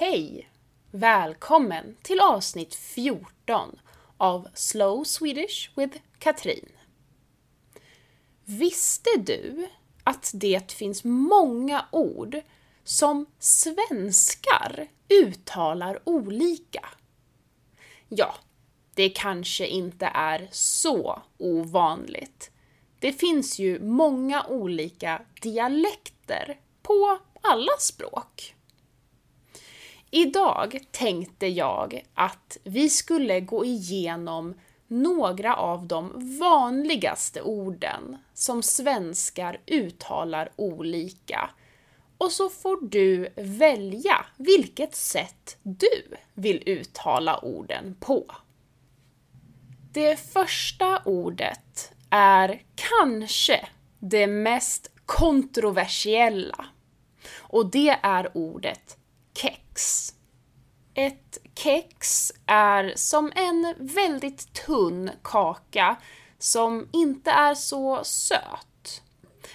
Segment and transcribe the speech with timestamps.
[0.00, 0.50] Hej!
[0.90, 3.78] Välkommen till avsnitt 14
[4.16, 6.68] av Slow Swedish with Katrin.
[8.44, 9.68] Visste du
[10.04, 12.36] att det finns många ord
[12.84, 16.88] som svenskar uttalar olika?
[18.08, 18.34] Ja,
[18.94, 22.50] det kanske inte är så ovanligt.
[22.98, 28.54] Det finns ju många olika dialekter på alla språk.
[30.10, 34.54] Idag tänkte jag att vi skulle gå igenom
[34.88, 41.50] några av de vanligaste orden som svenskar uttalar olika.
[42.18, 48.24] Och så får du välja vilket sätt du vill uttala orden på.
[49.92, 56.66] Det första ordet är kanske det mest kontroversiella.
[57.38, 58.96] Och det är ordet
[59.42, 60.12] kex.
[60.94, 65.96] Ett kex är som en väldigt tunn kaka
[66.38, 69.02] som inte är så söt.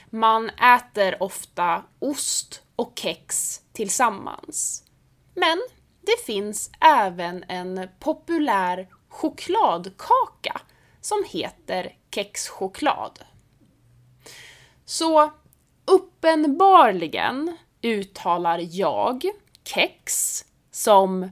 [0.10, 4.84] Man äter ofta ost och kex tillsammans.
[5.34, 5.62] Men
[6.02, 10.62] det finns även en populär chokladkaka
[11.02, 13.20] som heter kexchoklad.
[14.86, 15.32] Så
[15.86, 19.26] uppenbarligen uttalar jag
[19.66, 21.30] kex som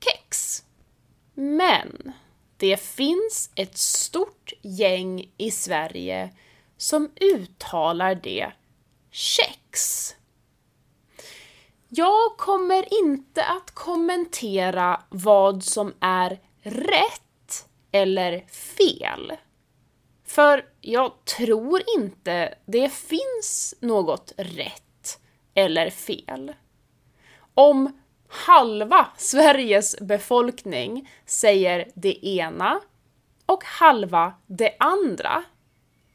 [0.00, 0.62] kex.
[1.34, 2.12] Men
[2.56, 6.30] det finns ett stort gäng i Sverige
[6.76, 8.52] som uttalar det
[9.10, 10.14] kex.
[11.88, 18.40] Jag kommer inte att kommentera vad som är rätt eller
[18.76, 19.32] fel.
[20.24, 25.20] För jag tror inte det finns något rätt
[25.54, 26.52] eller fel.
[27.54, 32.80] Om halva Sveriges befolkning säger det ena
[33.46, 35.44] och halva det andra,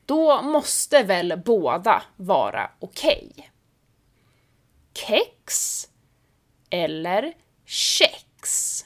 [0.06, 3.31] då måste väl båda vara okej?
[3.36, 3.46] Okay.
[4.94, 5.88] Kex
[6.69, 7.34] eller
[7.66, 8.85] kex?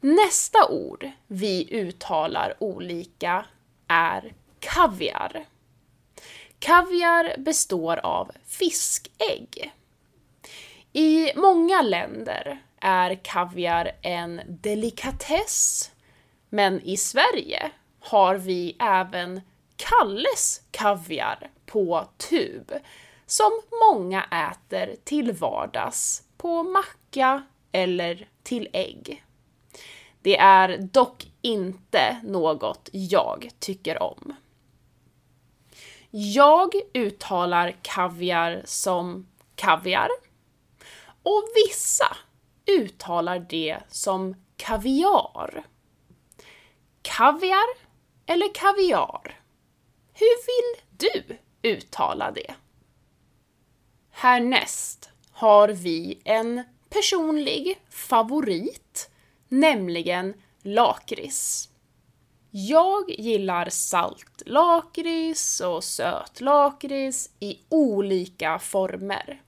[0.00, 3.46] Nästa ord vi uttalar olika
[3.88, 5.46] är kaviar.
[6.58, 9.72] Kaviar består av fiskägg.
[10.96, 15.90] I många länder är kaviar en delikatess,
[16.48, 19.40] men i Sverige har vi även
[19.76, 22.72] Kalles kaviar på tub
[23.26, 23.50] som
[23.90, 29.24] många äter till vardags på macka eller till ägg.
[30.22, 34.34] Det är dock inte något jag tycker om.
[36.10, 40.08] Jag uttalar kaviar som kaviar
[41.24, 42.16] och vissa
[42.66, 45.64] uttalar det som kaviar.
[47.02, 47.76] Kaviar
[48.26, 49.40] eller kaviar?
[50.12, 52.54] Hur vill du uttala det?
[54.10, 59.10] Härnäst har vi en personlig favorit,
[59.48, 61.68] nämligen lakrits.
[62.50, 69.43] Jag gillar salt lakrits och söt lakrits i olika former.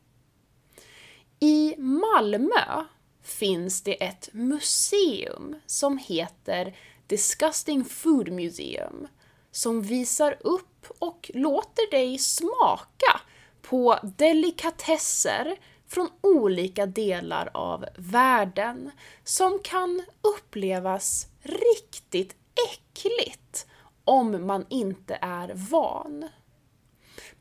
[1.40, 2.84] I Malmö
[3.22, 6.76] finns det ett museum som heter
[7.06, 9.08] Disgusting Food Museum
[9.50, 13.20] som visar upp och låter dig smaka
[13.62, 15.56] på delikatesser
[15.88, 18.90] från olika delar av världen
[19.24, 22.36] som kan upplevas riktigt
[22.70, 23.66] äckligt
[24.04, 26.28] om man inte är van.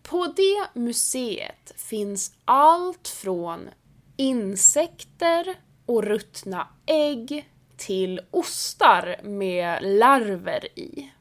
[0.03, 3.69] På det museet finns allt från
[4.17, 5.55] insekter
[5.85, 11.11] och ruttna ägg till ostar med larver i.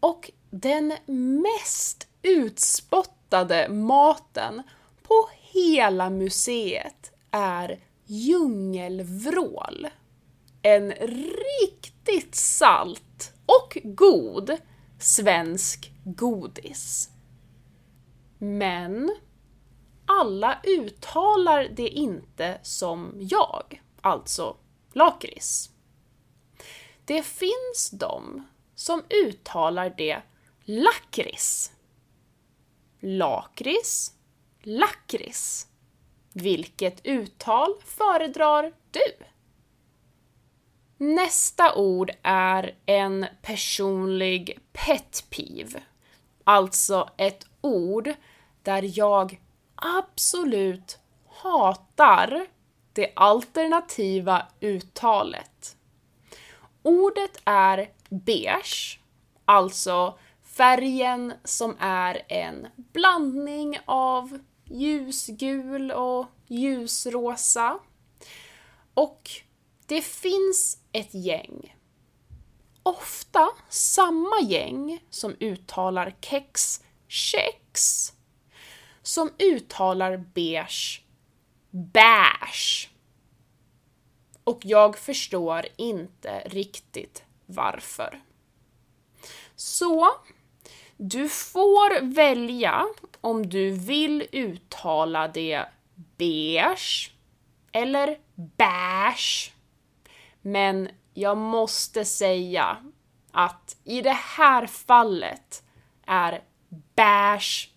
[0.00, 0.94] Och den
[1.42, 4.62] mest utspottade maten
[5.02, 9.88] på hela museet är djungelvrål.
[10.62, 14.56] En riktigt salt och god
[14.98, 17.10] svensk godis.
[18.38, 19.10] Men
[20.10, 24.56] alla uttalar det inte som jag, alltså
[24.92, 25.70] lakrits.
[27.04, 30.22] Det finns de som uttalar det
[30.64, 31.72] lakrits.
[33.00, 34.12] Lakrits,
[34.62, 35.66] lakrits.
[36.32, 39.24] Vilket uttal föredrar du?
[40.96, 45.82] Nästa ord är en personlig pet peeve.
[46.44, 48.14] Alltså ett ord
[48.62, 49.40] där jag
[49.80, 50.98] absolut
[51.28, 52.46] hatar
[52.92, 55.76] det alternativa uttalet.
[56.82, 59.00] Ordet är beige,
[59.44, 67.78] alltså färgen som är en blandning av ljusgul och ljusrosa.
[68.94, 69.30] Och
[69.86, 71.76] det finns ett gäng,
[72.82, 78.12] ofta samma gäng som uttalar kex, kex,
[79.10, 81.02] som uttalar beige,
[81.70, 82.88] bash.
[84.44, 88.20] Och jag förstår inte riktigt varför.
[89.56, 90.08] Så,
[90.96, 92.86] du får välja
[93.20, 95.64] om du vill uttala det
[95.94, 97.12] beige
[97.72, 99.52] eller bash.
[100.42, 102.76] Men jag måste säga
[103.32, 105.62] att i det här fallet
[106.06, 106.42] är
[106.96, 107.70] bash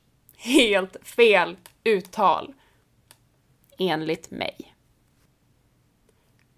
[0.43, 2.53] helt fel uttal.
[3.77, 4.75] Enligt mig.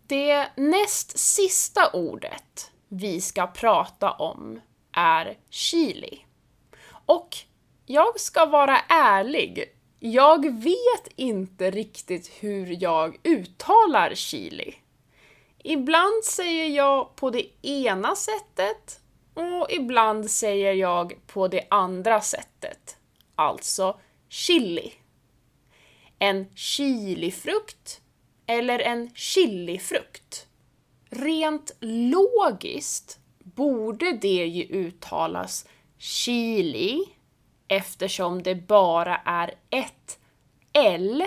[0.07, 4.61] Det näst sista ordet vi ska prata om
[4.91, 6.25] är chili.
[6.89, 7.37] Och
[7.85, 9.63] jag ska vara ärlig,
[9.99, 14.75] jag vet inte riktigt hur jag uttalar chili.
[15.57, 18.99] Ibland säger jag på det ena sättet
[19.33, 22.97] och ibland säger jag på det andra sättet.
[23.35, 23.99] Alltså
[24.29, 24.93] chili.
[26.19, 28.01] En chilifrukt
[28.45, 30.47] eller en chilifrukt.
[31.09, 35.67] Rent logiskt borde det ju uttalas
[35.97, 37.03] chili
[37.67, 40.19] eftersom det bara är ett
[40.73, 41.23] L.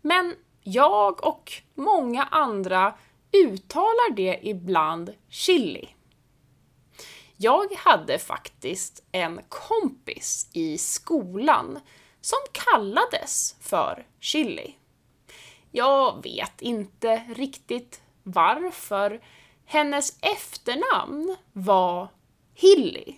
[0.00, 2.94] Men jag och många andra
[3.32, 5.88] uttalar det ibland chili.
[7.40, 11.80] Jag hade faktiskt en kompis i skolan
[12.20, 14.74] som kallades för chili.
[15.70, 19.20] Jag vet inte riktigt varför.
[19.64, 22.08] Hennes efternamn var
[22.54, 23.14] Hilly.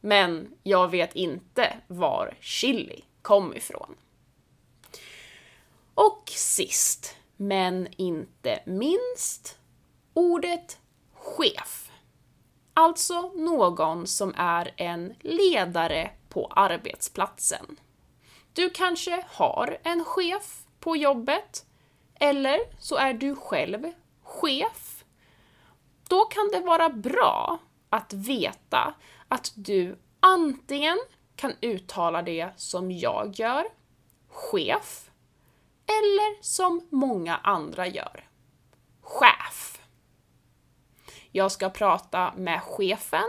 [0.00, 3.96] Men jag vet inte var chili kom ifrån.
[5.94, 9.58] Och sist, men inte minst,
[10.14, 10.78] ordet
[11.14, 11.89] chef.
[12.74, 17.80] Alltså någon som är en ledare på arbetsplatsen.
[18.52, 21.66] Du kanske har en chef på jobbet,
[22.14, 25.04] eller så är du själv chef.
[26.08, 27.58] Då kan det vara bra
[27.90, 28.94] att veta
[29.28, 30.98] att du antingen
[31.36, 33.64] kan uttala det som jag gör,
[34.28, 35.10] chef,
[35.86, 38.28] eller som många andra gör,
[39.00, 39.79] chef.
[41.32, 43.28] Jag ska prata med chefen,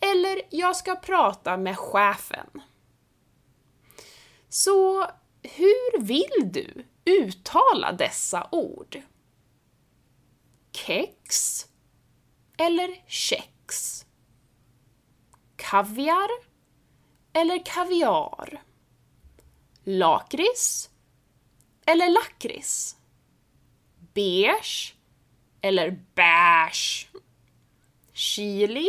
[0.00, 2.62] eller jag ska prata med chefen.
[4.48, 5.06] Så
[5.42, 9.02] hur vill du uttala dessa ord?
[10.72, 11.66] Kex
[12.58, 13.52] eller kex?
[15.72, 16.28] kaviar
[17.32, 18.62] eller kaviar?
[19.84, 20.90] Lakrits
[21.86, 22.96] eller lakrits?
[24.14, 24.94] Beige
[25.62, 27.08] eller bärs?
[28.12, 28.88] Chili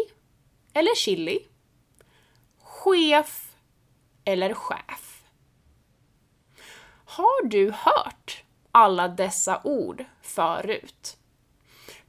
[0.74, 1.40] eller chili?
[2.60, 3.56] Chef
[4.26, 5.24] eller chef?
[7.06, 11.18] Har du hört alla dessa ord förut?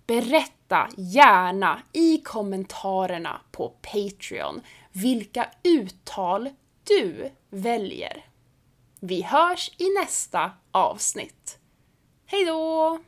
[0.06, 4.60] Berätta gärna i kommentarerna på Patreon
[4.92, 6.50] vilka uttal
[6.84, 8.24] du väljer.
[9.00, 11.58] Vi hörs i nästa avsnitt.
[12.26, 12.98] Hejdå!